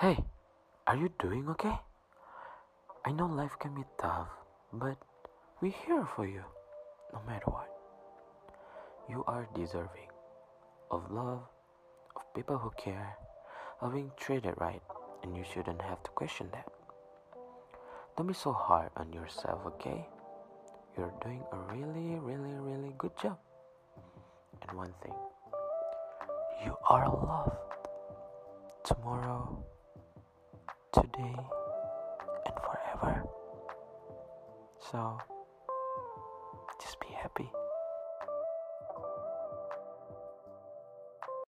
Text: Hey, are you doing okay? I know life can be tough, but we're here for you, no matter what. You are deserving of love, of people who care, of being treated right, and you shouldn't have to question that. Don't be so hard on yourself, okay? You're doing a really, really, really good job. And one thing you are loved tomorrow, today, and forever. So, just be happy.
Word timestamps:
Hey, 0.00 0.16
are 0.86 0.94
you 0.96 1.10
doing 1.18 1.48
okay? 1.48 1.74
I 3.04 3.10
know 3.10 3.26
life 3.26 3.56
can 3.58 3.74
be 3.74 3.82
tough, 4.00 4.28
but 4.72 4.96
we're 5.60 5.74
here 5.86 6.06
for 6.14 6.24
you, 6.24 6.44
no 7.12 7.20
matter 7.26 7.46
what. 7.46 7.66
You 9.10 9.24
are 9.26 9.48
deserving 9.56 10.06
of 10.92 11.10
love, 11.10 11.42
of 12.14 12.22
people 12.32 12.58
who 12.58 12.70
care, 12.78 13.16
of 13.80 13.92
being 13.92 14.12
treated 14.16 14.54
right, 14.58 14.82
and 15.24 15.36
you 15.36 15.42
shouldn't 15.52 15.82
have 15.82 16.00
to 16.04 16.10
question 16.10 16.46
that. 16.52 16.68
Don't 18.16 18.28
be 18.28 18.34
so 18.34 18.52
hard 18.52 18.90
on 18.96 19.12
yourself, 19.12 19.66
okay? 19.66 20.06
You're 20.96 21.12
doing 21.24 21.42
a 21.50 21.56
really, 21.74 22.20
really, 22.20 22.54
really 22.54 22.94
good 22.98 23.18
job. 23.20 23.36
And 24.62 24.78
one 24.78 24.94
thing 25.02 25.14
you 26.64 26.76
are 26.88 27.08
loved 27.08 27.56
tomorrow, 28.84 29.64
today, 31.02 31.36
and 32.46 32.54
forever. 32.64 33.22
So, 34.90 35.18
just 36.80 36.98
be 37.00 37.08
happy. 37.14 37.50